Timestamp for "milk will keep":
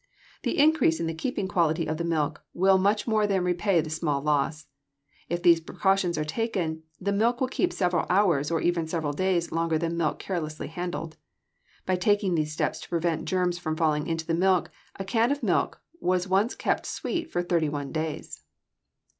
7.11-7.71